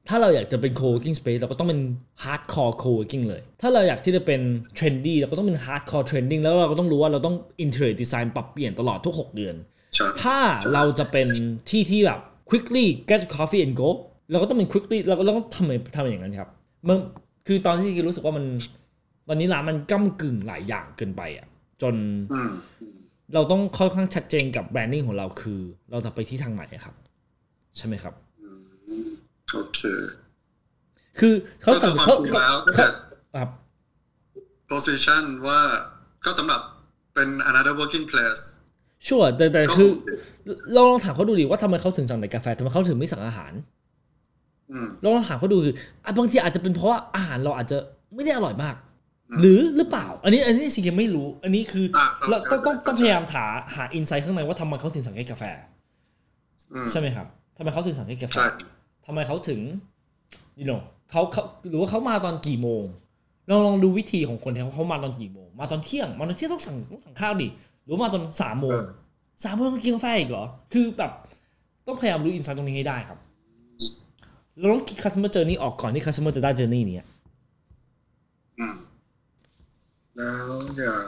[0.07, 1.81] ถ้าเราอยากจะเป็น co-working space เราก็ต้องเป็น
[2.23, 4.41] hardcore co-working เลย ถ้าเราอยากที่จะเป็น
[4.77, 9.55] trendy เราก็ต้องเป็น hardcore trending แล้วเราก็ต้องรู้ว่าเราต้อง interior design ปรับเปลี่ยนตลอดทุก 6 เดือน
[9.95, 10.37] ใช่ถ้า
[10.73, 11.27] เราจะเป็น
[11.69, 13.89] ที่ที่แบบ quickly get coffee and go
[14.31, 16.49] เราก็ต้องเป็น quickly เราก็ต้องทำทำอย่างนั้นครับ
[16.87, 16.97] มัน
[17.47, 18.45] คือตอนที่รู้สึกว่ามัน
[19.27, 21.47] ตอนนี้ร้านมันก้ากึ่งหลายอย่างเกินไปอะ
[21.81, 21.95] จน
[22.33, 22.51] อืม
[23.33, 25.61] เราต้องค่อนข้างชัดเจนกับแบรนดิ้งของเราคือ
[25.91, 26.95] เราจะไปที่ทางไหนอะครับ
[27.77, 29.09] ใช่ไหมครับอืม
[29.53, 29.79] โอเค
[31.19, 32.87] คือเขาก็สั่งคือคเขาวามจริงแล้วเขาถ้า
[33.35, 33.49] ครับ
[34.71, 35.59] position ว่า
[36.25, 36.61] ก็สำหรับ
[37.13, 38.43] เป็น another working place
[39.07, 39.89] ชัวร์แต่แต่ก็คือ
[40.73, 43.53] เราลองถามเขาดูดิว่าทำไมเขาถึงสั่งแต่กาแฟทำไมเขาถึงไม่สั่งอาหาร
[44.71, 45.73] อืมลองถามเขาดูคือ
[46.05, 47.77] อะบางทีอาจจะเป็นเพราะว่าอาหารเราอาจจะ
[48.15, 48.86] ไม่ได้อร่อยมากอืม
[49.39, 55.43] หรือหรือเปล่า อันนี้อันนี้ซีเคไม่รู้ อันนี้คืออะเราต้องต้องเข้าใจต้องพยายามหาหาอินไซต์ข้างในว่าทำไมเขาถึงสั่งแค่กาแฟ
[56.73, 58.47] อืมใช่ไหมครับทำไมเขาถึงสั่งแค่กาแฟใช่
[59.05, 59.59] ทำไมเขาถึง
[60.59, 62.83] you know เขาเขาหรือว่าเขามาตอนกี่โมง
[63.49, 67.47] ลองลองดูวิธีของคนที่เขาเขามาตอนกี่โมง มาตอนเที่ยง มาตอนเที่ยงต้องสั่งต้องสั่งข้าวดิ
[67.83, 68.77] หรือว่ามาตอนสามโมง
[69.43, 71.11] สามโมงต้องกินกาแฟอีกเหรอ คือแบบ
[71.87, 73.17] ต้องพยายามรู้อินไซต์ตรงนี้ให้ได้ครับ
[74.57, 77.07] เราต้องคิด customer journey ออกก่อนที่ customer จะได้ journey เนี้ย
[78.59, 78.75] อืม
[80.17, 80.45] แล้ว
[80.77, 81.05] อย่าง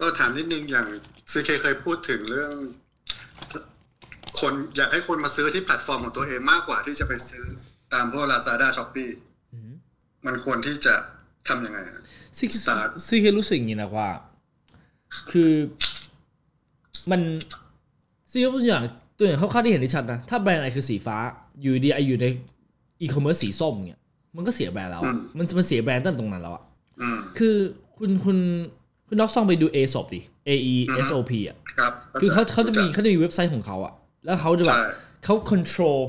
[0.00, 0.86] ก็ถามนิดนึงอย่าง
[1.32, 2.54] CK เคยพูดถึงเรื่อง
[4.40, 7.44] คนอยากให้คนมาซื้อที่แพลตฟอร์มของตัวเองมากกว่าที่จะไปซื้อ
[7.92, 9.12] ตามพวก Lazada Shopee
[9.52, 9.72] อืม
[10.26, 10.94] มันควรที่จะ
[11.48, 12.00] ทำยังไงอะ
[12.38, 14.08] ซีเค Start CK รู้สึกอย่างนี้นะว่า
[15.30, 15.52] คือ
[17.10, 17.20] มัน
[18.30, 18.82] CK ตัวอย่าง
[19.18, 21.16] ตัวอย่างคร่าวๆที่เห็นได้ชัดนะ ถ้าแบรนด์อะไรคือสีฟ้า
[21.60, 22.26] อยู่ดี I อยู่ใน
[23.02, 24.00] อีคอมเมิร์ซสีส้มเนี่ย
[24.36, 26.75] มันก็เสียแบรนด์แล้วอะอืมมันมันเสียแบรนด์ตั้งแต่ตรงนั้นแล้วอะอืม
[27.38, 27.56] คือ
[27.98, 28.38] คุณคุณ
[29.08, 30.74] คุณน็อกซองไปดู A s o p ดิ A E
[31.06, 33.92] S O P อะครับคือเขาเขาจะมีเข้าใจเขาจะมีเว็บไซต์ของเขาอะ
[34.24, 34.86] แล้วเขาจะแบบใช่
[35.24, 36.00] เขา control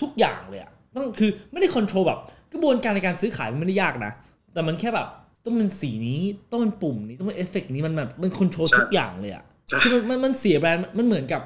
[0.00, 2.18] ทุกอย่างเลยอะต้องคือไม่ได้ control แบบ
[2.52, 4.12] กระบวนการในการซื้อขายมันไม่ได้ยากนะ
[4.52, 5.08] แต่มันแค่แบบ
[5.44, 6.20] ต้องเป็นสีนี้
[6.50, 11.42] ต้องเป็นปุ่มนี้ต้องเป็นเอฟเฟกต์นี้มันแบบมัน control ทุกอย่างเลยอะใช่คือมันมันมันเสียแบรนด์มันเหมือนกับ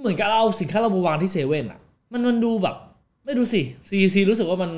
[0.00, 1.80] เหมือนกับเราเอาสินค้าเรามาวางที่เซเว่นอะ
[2.12, 2.76] มันมันดูแบบ
[3.24, 4.70] ไม่รู้สิ CEC รู้สึกว่ามัน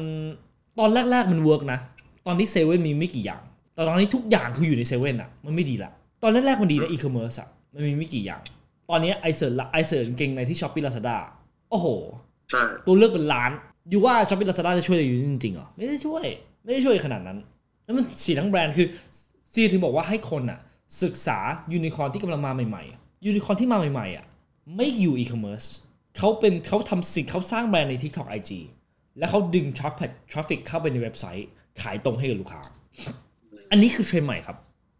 [0.78, 1.78] ตอนแรก ๆ มัน work นะ
[2.26, 3.42] ตอนที่เซเว่นมีไม่กี่อย่าง
[3.74, 5.90] แต่ตอนนี้ทุกอย่างคืออยู่ในเซเว่นอะ มันไม่ดีละ
[6.22, 8.42] ตอนแรกๆมันดีนะอีคอมเมิร์ซอะ มันมีไม่กี่อย่าง
[8.90, 11.16] ตอนนี้ I search ละ I search กางเกงในที่ Shopee Lazada
[11.70, 11.86] โอ้โห
[12.50, 13.50] ใช่ตัวเลือกเป็นล้าน
[13.90, 16.24] อยู่ว่า Shopee Lazada จะช่วยอะไรอยู่จริงๆเหรอ ไม่ได้ช่วย
[16.64, 17.38] ไม่ได้ช่วยขนาดนั้น
[17.84, 18.86] แล้วมันเสียทั้งแบรนด์คือ
[19.52, 20.58] CK ถึงบอกว่าให้คนอะ
[21.02, 21.38] ศึกษา
[21.72, 24.24] ยูนิคอร์นที่กำลังมาใหม่ๆ ยูนิคอร์นที่มาใหม่ๆอะ
[24.76, 25.64] ไม่อยู่อีคอมเมิร์ซ
[26.18, 28.50] เขาเป็นเขาทำสิ่งเขาสร้างแบรนด์ใน TikTok IG
[29.18, 31.48] แล้วเขาดึง traffic traffic เข้าไปในเว็บไซต์
[31.82, 32.60] ขายตรงให้กับลูกค้า
[33.70, 34.56] อันนี้คือเทรนด์ใหม่ครับ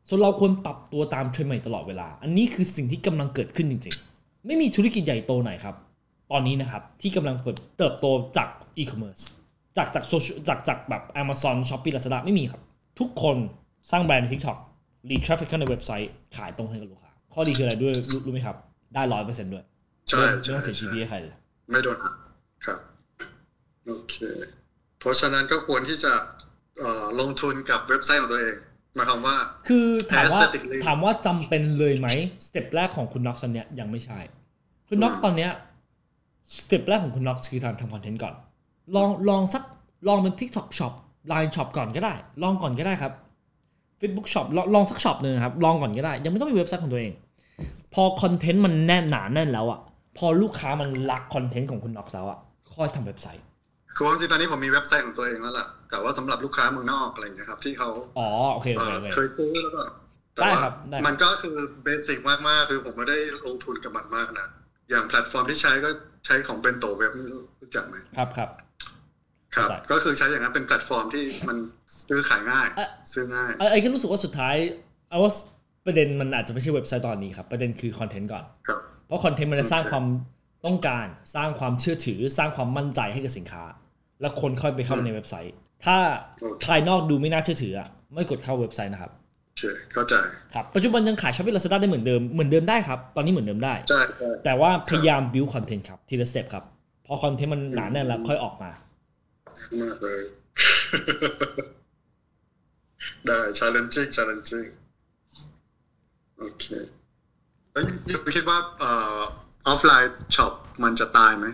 [0.09, 5.75] ส่วนเราควรปรับตัวตามเทรนด์ใหม่ตลอดเวลา อันนี้คือสิ่งที่กำลังเกิดขึ้นจริง ๆ ไม่มีธุรกิจใหญ่โตไหนครับ
[6.33, 9.19] ตอนนี้นะครับที่กำลังเปิดเติบโตจากอีคอมเมิร์ซ
[9.77, 12.61] จากจากโซเชียลจากจากแบบ Amazon Shopee Lazada ไม่มีครับ
[12.99, 13.37] ทุกคน
[13.91, 14.59] สร้างแบรนด์ใน TikTok
[15.11, 18.57] รีทราฟฟิกเข้าในเว็บไซต์ขายตรงให้กับลูกค้า ข้อดีคืออะไรด้วยรู้รู้ไหมครับ
[18.95, 19.65] ได้ร้อยเปอร์เซ็นต์ด้วย
[20.09, 21.35] ใช่ไม่ใช่ต้องเสียใช่ GP ให้ใครเลย
[21.71, 22.15] ไม่โดนหัก
[22.67, 22.79] ครับ
[23.87, 24.15] โอเค
[25.01, 26.46] เพราะฉะนั้นก็ควรที่จะเอ่อ
[27.21, 28.57] ลงทุนกับเว็บไซต์ของตัวเอง
[28.95, 29.37] หมายความว่า
[29.69, 32.09] คือถามว่า Aesthetically ถามว่าจำเป็นเลยไหม
[32.47, 34.19] step แรกของคุณน็อกตอนเนี้ยยังไม่ใช่
[34.89, 35.51] คุณน็อกอืมตอนเนี้ย
[36.65, 38.35] step แรกของคุณน็อกคือการทำคอนเทนต์ก่อน
[38.97, 39.63] ลองลองสัก
[40.09, 40.93] ลองเป็น TikTok Shop
[41.33, 43.13] Line Shop ก่อนก็ได้ ลองก่อนก็ได้ครับ
[44.01, 47.13] Facebook Shop ลองลองสักช็อปหนึ่งนะครับ ลองก่อนก็ได้ ยังไม่ต้องมีเว็บไซต์ของตัวเอง
[47.95, 49.81] พอคอนเทนต์มันแน่นหนาแน่นแล้วอะ
[50.19, 52.39] พอลูกค้ามันรักคอนเทนต์ของคุณน็อกแล้วอะ
[52.75, 53.45] ค่อยทำเว็บไซต์
[53.97, 59.83] คือว่าจริงๆตอนนี้ผมมีเว็บไซต์ของตัวเองแล้วล่ะ แต่ว่าสำหรับลูกค้าเมืองนอกอะไรอย่างเงี้ยครับ ที่เขาอ๋อโอเคโอเอ่เคอโอเคเคยซื้อแล้วก็
[60.35, 64.47] แต่ได้ว่าครับได้ครับมันก็คือ basic มากๆ คือผมไม่ได้ลงทุนกับมันมากนะ
[64.91, 65.91] อย่างแพลตฟอร์มที่ใช้ก็
[66.27, 67.13] ใช้ของเป็นโตเว็บ
[67.61, 68.51] รู้จักไหมครับครับ
[69.55, 71.57] ครับเข้าใจก็คือใช้อย่างนั้นเป็นแพลตฟอร์มที่มัน
[72.09, 74.57] ซื้อขายง่ายเอ่อซื้อง่าย I I แค่รู้สึกว่าสุดท้าย
[75.11, 75.33] เอาว่า
[75.87, 80.07] ประเด็นมันอาจจะไม่ใช่เว็บไซต์ตอนนี้ครับ ประเด็นคือคอนเทนต์ก่อนครับเพราะคอนเทนต์มันจะสร้างโอเคความ
[80.67, 83.65] ต้องการ สร้างความเชื่อถือ สร้างความมั่นใจให้กับสินค้า
[84.21, 85.97] แล้วคนค่อยไปเข้าในเว็บไซต์ ถ้า
[86.65, 90.15] ภายนอกดูไม่น่าเชื่อถืออะไม่กดเข้าเว็บไซต์นะครับโอเคเข้าใจ
[90.55, 96.65] ครับปัจจุบันยังขายช้อปปี้ลาซาด้าได้เหมือนเดิมเหมือนเดิมได้ครับ ตอนนี้เหมือนเดิมได้ใช่ใช่แต่ว่าพยายาม build content ครับทีละสเต็ปครับ
[97.07, 98.71] พอคอนเทนต์มันหนาแน่นแล้วค่อยออกมา
[99.83, 100.23] มากเลย
[103.27, 104.69] ได้ challenging challenging
[106.39, 106.65] โอเค
[107.73, 107.83] แล้ว
[108.23, 109.21] คุณคิดว่าเอ่อ
[109.67, 111.47] offline shop มันจะตายไหม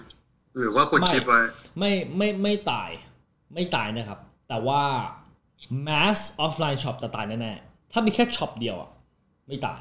[0.58, 1.40] หรือว่าควรไม่คิดไว้
[1.78, 2.90] ไม่ไม่ไม่ตาย
[3.54, 4.82] ไม่ตายนะครับ แต่ว่า
[5.86, 8.90] mass offline shop จะตายแน่ๆถ้ามีแค่ shop เดียวอะ
[9.48, 9.80] ไม่ตาย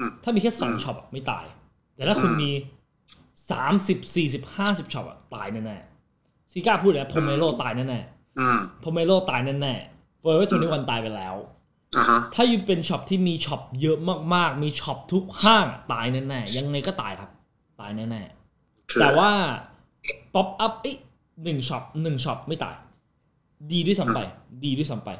[0.00, 1.44] อืมถ้ามีแค่สองอืม shop อะไม่ตาย
[1.94, 2.50] แต่ถ้าคุณอืมมี
[3.50, 8.00] สามสิบสี่สิบห้าสิบ shop อะตายแน่ๆซีเคกล้าพูดเลย Pomelo ตายแน่
[8.38, 11.34] อืมๆ Pomelo ตายแน่ๆ Forever 21 ตายไปแล้ว
[11.96, 13.98] อ่าฮะถ้า you เป็น shop ที่มี shop เยอะ
[14.34, 17.30] มากๆ มี shop ทุกห้างอะตายแน่ๆยังไงก็ตายครับ
[17.80, 19.30] ตายแน่ๆคือแต่ว่า
[20.34, 20.92] pop-up เอ้
[21.44, 22.76] หนึ่ง shop หนึ่ง shop ไม่ตาย
[23.72, 24.18] ดีด้วยซ้ำไป
[24.64, 25.10] ดีด้วยซ้ำไป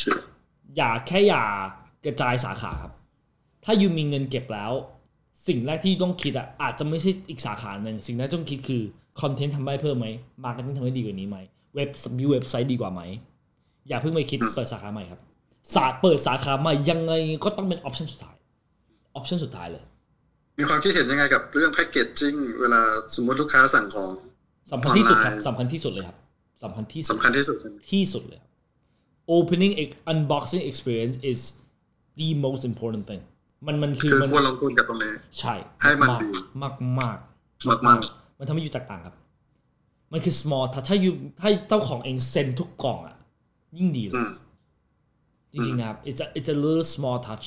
[0.00, 0.16] คือ
[0.76, 1.42] อย่าแค่อย่า
[2.04, 2.92] กระจายสาขาครับ
[3.64, 4.72] ถ้า you มีเงินเก็บแล้ว
[5.48, 8.82] สิ่งแรกที่ต้องคิดอะอาจจะไม่ใช่อีกสาขาหนึ่ง สิ่งแรกที่ต้องคิดคือ
[9.20, 10.06] คอนเทนต์ทำได้เพิ่มไหม
[10.44, 11.38] marketing ทำได้ดีกว่านี้ไหม
[11.74, 13.00] เว็บมีเว็บไซต์ดีกว่าไหม
[13.88, 15.20] อย่าเพิ่งไปคิดเปิดสาขาใหม่ครับ
[15.74, 17.12] สาเปิดสาขาใหม่ยังไง
[17.44, 18.36] ก็ต้องเป็น option สุดท้าย
[19.14, 19.84] option สุดท้ายเลย
[20.58, 22.82] มีความคิดเห็นยังไงกับเรื่อง packaging เวลา
[23.14, 24.10] สมมติลูกค้าสั่งของ
[24.72, 26.16] สำคัญที่สุดครับออนไลน์สำคัญที่สุดเลยครับ
[26.64, 27.56] สำคัญที่สุดสำคัญที่สุด
[27.90, 28.50] ที่สุดเลยครับ
[29.36, 31.40] opening ex- unboxing experience is
[32.20, 33.22] the most important thing
[33.66, 36.28] มันมันคือคือมันควรลงทุนกับตรงนี้ใช่ให้มันดี
[36.62, 37.18] มากมาก
[37.86, 39.14] มากๆมันทำให้อยู่แตกต่างครับ
[40.12, 43.16] มันคือ small touch ถ้าอยู่ถ้าเจ้าของเองเซ็นทุกกล่องอะ
[43.78, 44.32] ยิ่งดีเลอืยม
[45.52, 47.46] จริงๆนะครับ it's a it's a little small touch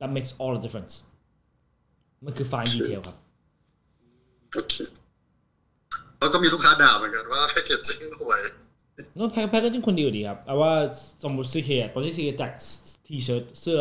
[0.00, 0.94] that makes all the difference
[2.24, 3.16] มันคือ fine detail ครับ
[4.54, 4.74] โอเค
[6.18, 8.40] แล้วก็มีลูกค้าด่าเหมือนกันว่า packaging ห่วย
[9.16, 10.72] แล้วแพ็ค packaging ควรดีกว่านี้ครับเอาว่า
[11.22, 12.50] สมมติซีเคตอนที่ซีเคแจก
[13.06, 13.80] T-shirt เสื้อ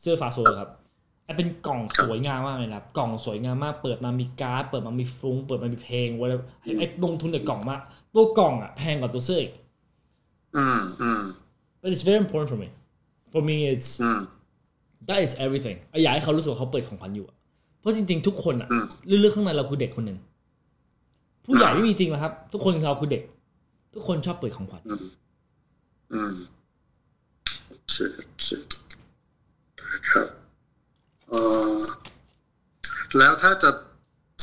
[0.00, 0.70] เสื้อฟาโซครับ
[1.24, 6.26] I เป็นกล่องสวยงามมากเลยนะครับ กล่องสวยงามมาก เปิดมามีการ์ด เปิดมามีฟรุ้ง เปิดมามีเพลงไว้
[6.78, 7.80] I ลงทุนในกล่องมาก
[8.14, 9.52] ตัวกล่องอะแพงกว่าตัวเสื้ออีก
[10.56, 11.22] อืมอืม
[11.80, 12.68] but it's very important for me
[13.32, 14.20] for me it's อืม
[15.08, 17.35] that is everything อยากให้เขารู้สึกว่าเขาเปิดของขวัญอยู่อะเพ
[17.86, 18.84] ราะจริง ๆ ทุกคนอะอืม
[19.24, 20.18] ลึกๆข้างในเราคือเด็กคนหนึ่ง
[21.44, 23.22] ผู้ใหญ่ไม่มีจริงนะครับ ทุกคนเราคือเด็ก
[23.94, 25.04] ทุกคนชอบเปิดของขวัญอืม
[26.12, 26.34] อืม
[27.66, 28.46] โอเคโอเค
[30.10, 30.26] ครับ
[31.30, 31.40] เอ่
[31.74, 31.78] อ
[33.18, 33.70] แล้วถ้าจะ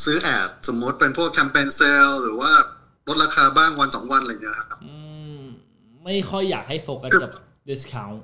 [0.04, 2.52] ซื้อแอดสมมติเป็นพวกแคมเปญเซลหรือว่า
[3.08, 4.96] ลดราคาบ้างวันสองวันอะไรอย่างเงี้ยครับอื
[5.38, 5.42] ม
[6.04, 7.32] ไม่ค่อยอยากให้โฟกัสกับ
[7.70, 8.18] discount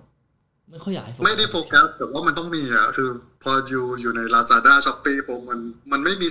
[0.72, 3.10] ไม่ค่อยอยากให้ไม่ได้โฟกัสแต่ว่ามันต้องมีอะคือ
[3.44, 5.60] พออยู่อยู่ใน Lazada s h o p e e ผมมัน
[5.92, 6.28] มันไม่มี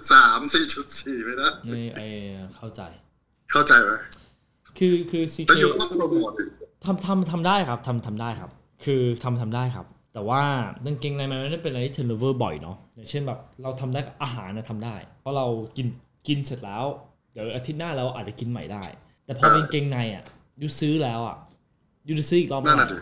[0.00, 2.00] 3.3 4.4ไม่ได้ไม่ I
[2.56, 2.82] เข้าใจ
[3.52, 3.90] เข้าใจไหม
[4.78, 6.48] คือคือซีแล้วเค you ต้องโปรโมทอีก
[6.84, 8.50] ทำทำทำได้ครับทำทำได้ครับ
[8.84, 10.42] คือทำทำได้ครับ แต่ว่า
[10.86, 15.86] กางเกงในมันไม่ได้เป็นอะไรที่ turnover บ่อยเนาะอย่างเช่นแบบเราทำได้กับอาหารนะทำได้ เพราะเรากิน
[16.28, 16.84] กินเสร็จแล้ว
[17.32, 18.84] เดี๋ยวอาทิตย์หน้าเราอาจจะกินใหม่ได้
[19.24, 20.24] แต่พอเป็นกางเกงในอะ
[20.62, 21.36] ยูซื้อแล้วอะ
[22.08, 22.98] ยูจะซื้ออีกรอบไม่นั่นได้น่ะดิ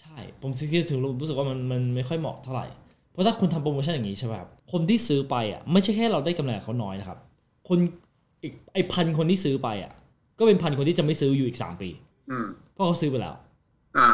[0.00, 2.66] ใช่ ผมซีเถึงรู้สึกว่ามันมันไม่ค่อยเหมาะเท่าไหร่
[3.12, 7.18] เพราะถ้าคุณทำโปรโมชั่นอย่างนี้ใช่ไหมครับ คนที่ซื้อไปอะไม่ใช่แค่เราได้กำไรกับเขาน้อยนะครับ
[7.68, 7.78] คน
[8.42, 9.92] อีกไอพันคนที่ซื้อไปอะ
[10.38, 11.90] ก็เป็นพันคนที่จะไม่ซื้ออยู่อีก3ปี
[12.30, 13.34] อืมเพราะเขาซื้อไปแล้ว
[13.98, 14.08] อ่า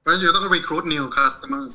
[0.00, 1.72] เพราะฉะนั้นอยู่ต้อง recruit new customers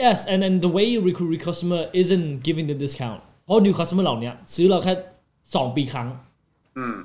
[0.00, 3.74] Yes and and the way you recruit your customer isn't giving them discount เพราะ new
[3.78, 4.94] customer เหล่านี้ซื้อเราแค่
[5.38, 6.08] 2ปีครั้ง
[6.78, 6.96] อืม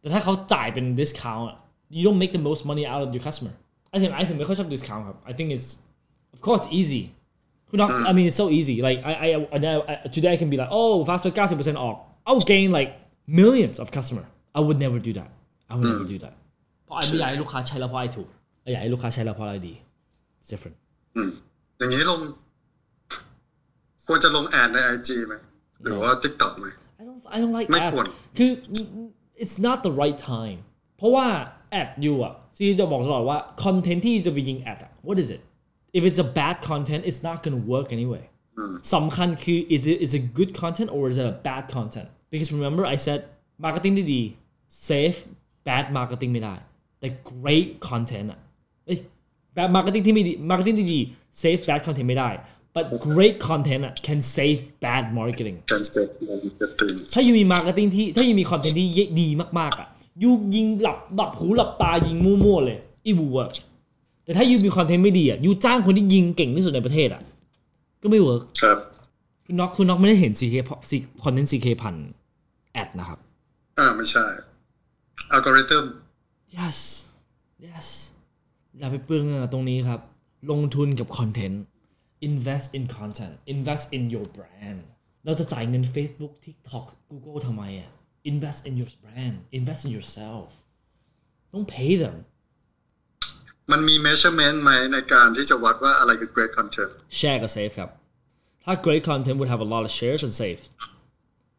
[0.00, 1.56] แต่ถ้าเขาจ่ายเป็น discount อะ
[1.96, 3.54] you don't make the most money out of your customer
[3.93, 5.67] I think I think ไม่ค่อยชอบ discount ครับ I think it's
[6.35, 7.03] of course it's easy
[7.69, 9.57] คุณ not I mean it's so easy like I I, I,
[9.91, 11.97] I today I can be like oh fast food 90% off
[12.27, 12.89] I'll gain like
[13.41, 14.25] millions of customer
[14.57, 15.29] I would never do that
[15.71, 16.33] I would never do that
[16.85, 18.27] เพราะไอ้ไม่อยากให้ลูกค้าใช้แล้วเพราะไอ้ถูก
[18.63, 19.73] ไอ้อยากให้ลูกค้าใช้แล้วเพราะอะไรดี
[20.39, 20.77] it's different
[21.15, 21.29] อืม
[21.77, 22.19] อย่างนี้ลง
[24.07, 25.33] ควรจะลงแอดใน IG ไหม
[25.83, 26.67] หรือว่า TikTok ไหม
[26.99, 28.05] I don't I don't like ไม่ ads ควร
[28.37, 28.51] คือ
[29.43, 30.59] it's not the right time
[30.97, 31.27] เพราะว่า
[31.81, 35.42] ad อยู่อ่ะ ซีจะบอกตลอดว่า content ที่จะไปยิง ad อะ what is it
[35.96, 38.24] if it's a bad content it's not gonna work anyway
[38.94, 42.84] สำคัญคือ is it is it good content or is it a bad content because remember
[42.94, 43.20] I said
[43.64, 44.22] marketing ที่ดี
[44.88, 45.18] safe
[45.68, 46.54] bad marketing ไม่ได้
[47.00, 48.40] แต่ great content อะ
[48.86, 48.98] เอ้ย
[49.56, 51.00] bad marketing ที่ไม่ดี marketing ที่ดี
[51.42, 52.30] save bad content ไม่ได้
[52.76, 57.88] but great content อะ can save bad marketing Can save everything ถ้า you มี marketing
[57.96, 58.88] ที่ถ้า you มีคอนเทนต์ที่
[59.20, 59.88] ดีมากๆอะ
[60.22, 63.54] you ยิงหลับหลับหูหลับตายิงมั่วๆเลย it will work
[64.24, 67.22] แต่ถ้า you มีคอนเทนต์ไม่ดีอะ you จ้างคนที่ยิงเก่งที่สุดในประเทศอะ
[68.02, 68.78] ก็ไม่เวิร์กครับ
[69.46, 70.54] คุณน็อกคุณน็อกไม่ได้เห็น CK
[71.24, 71.94] คอนเทนต์ CK ผ่าน
[72.72, 73.18] ad นะครับ
[73.78, 74.26] อ่าไม่ใช่
[75.30, 75.84] อัลกอริทึม
[76.56, 76.78] yes
[77.66, 77.86] yes
[78.78, 80.00] อย่าไปเปลืองเงินกับตรงนี้ครับ
[80.50, 81.62] ลงทุนกับคอนเทนต์
[82.28, 84.80] invest in content invest in your brand
[85.24, 87.90] เราจะจ่ายเงิน Facebook TikTok Google ทำไมอะ
[88.32, 90.48] invest in your brand invest in yourself
[91.52, 92.16] don't pay them
[93.72, 97.90] มันมี measurement ไหมในการที่จะวัดว่าอะไรคือ great content share กับ save ครับ
[98.64, 100.62] ถ้า great content would have a lot of shares and save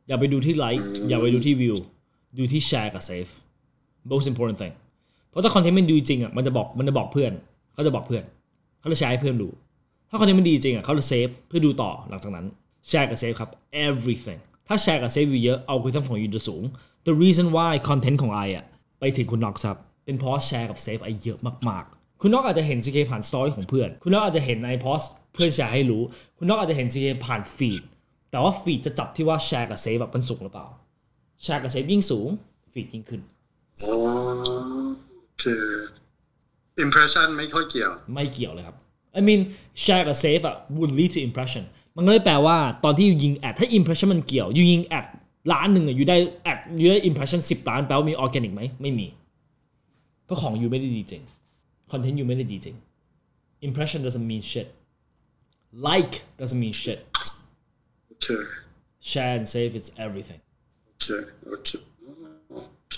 [0.08, 1.76] อย่าไปดูที่ like อย่าไปดูที่ view
[2.38, 3.32] ดูที่ share กับ save
[4.12, 4.74] most important thing
[5.30, 7.32] เพราะถ้าคอนเทนต์มันดีจริงอะมันจะบอกมันจะบอกเพื่อน
[7.74, 8.24] เขาจะบอกเพื่อน
[8.80, 9.50] เขาจะแชร์ให้เพื่อนดู
[10.10, 12.46] ถ้าคอนเทนต์มันดีจริงอะเขาจะ save เพื่อดูต่อหลังจากนั้น
[12.90, 13.50] แชร์กับ save ครับ
[13.88, 16.64] everything ถ้าแชร์กับ save you เยอะเอาคุณทั้งของ you จะสูง
[17.08, 18.66] the reason why คอนเทนต์ของ I อะ
[19.00, 25.00] ไปถึงคุณน็อกครับ เป็นเพราะแชร์กับ save I เยอะมากๆ คุณน็อกอาจจะเห็น CK ผ่านสตอรี่ของเพื่อน คุณน็อกอาจจะเห็น I โพสต์
[25.34, 26.04] เพื่อนแชร์ให้รู้
[26.38, 27.84] คุณน็อกอาจจะเห็น CK ผ่าน feed
[28.32, 30.68] แต่ว่า feed จะจับที่ว่าแชร์กับ save แบบมันสูงหรือเปล่า
[31.44, 32.30] แชร์กับ save ยิ่งสูง
[32.74, 33.22] feed ยิ่งขึ้น
[33.84, 33.96] อ๋อ
[35.26, 35.46] โอเค
[36.86, 38.76] impression ไม่ค่อยเกี่ยว ไม่เกี่ยวเลยครับ
[39.18, 39.42] I mean
[39.84, 41.64] share กับ save อะ would lead to impression
[41.96, 45.06] มันก็เลยแปลว่าตอนที่ you ยิง ad ถ้า impression มันเกี่ยว you ยิง ad
[45.54, 49.08] ล้านหนึ่งอะ you ได้ ad you ได้ impression 10 ล้านแปลว่ามี organic ไหมไม่มี
[50.26, 51.24] เพราะของ you ไม่ได้ดีจริง
[51.92, 52.76] content ยูไม่ได้ดีจริง
[53.68, 54.68] impression doesn't mean shit
[55.88, 57.00] like doesn't mean shit
[58.08, 58.28] โอเค
[59.10, 60.42] share and save it's everything
[60.86, 61.08] โอเค
[61.48, 61.70] โอเค
[62.52, 62.58] โอ
[62.92, 62.98] เค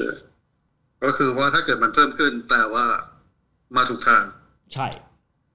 [1.03, 2.85] ก็คือว่าถ้าเกิดมันเพิ่มขึ้นแปลว่า
[3.75, 4.23] มาถูกทาง
[4.73, 4.87] ใช่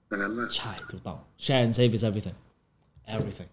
[0.09, 2.37] อย่างนั้นว่าใช่ ถูกต้อง share and save is everything
[3.15, 3.51] everything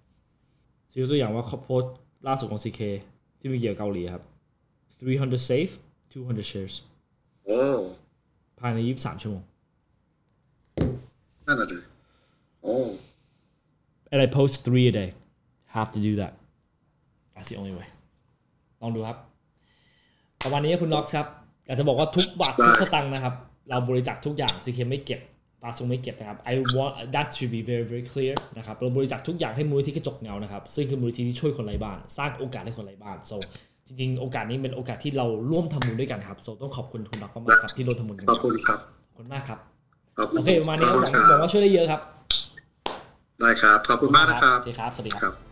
[1.00, 1.94] ยกตัวอย่างว่าโพสต์
[2.28, 2.82] ล่าสุดของ CK
[3.40, 4.24] ที่มีเกี่ยวกับเกาหลีครับ
[5.00, 5.72] 300 save
[6.12, 6.76] 200 shares
[7.46, 7.62] โอ้
[8.60, 9.44] ภายใน 23 ชั่วโมง
[11.48, 11.78] นั่นน่ะดิ
[12.62, 12.76] โอ้
[14.12, 15.10] and I post three a day
[15.76, 16.34] have to do that
[17.34, 17.88] that's the only way
[18.82, 19.18] ลองดูครับ
[20.44, 21.28] ประมาณนี้คุณน็อกครับ
[21.66, 23.34] อยากจะบอกว่าทุกบาททุกสตังค์นะครับ
[23.70, 25.20] เราบริจาคทุกอย่าง CK ไม่เก็บ
[25.62, 33.38] ปาซุงไม่เก็บนะครับ I want that to be very very clear นะครับเราบริจาคทุกอย่างให้มูลนิธิกระจกเงานะครับ ซึ่งคือมูลนิธิที่ช่วยคนไร้บ้าน สร้างโอกาสให้คนไร้บ้าน so
[33.88, 39.60] จริงๆ โอกาสนี้เป็นโอกาสที่เราร่วมทำบุญด้วยกันครับ so ต้องขอบคุณคุณน็อกมากๆครับที่ร่วมทำบุญกันขอบคุณครับขอบคุณมากครับ
[40.18, 42.02] ขอบคุณโอเคประมาณนี้ครับหวังคหวัรังบว่าช่วยได้เยอะครับ
[43.40, 45.49] ได้ครับ ขอบคุณมากนะครับโอเคครับ สวัสดีครับครับ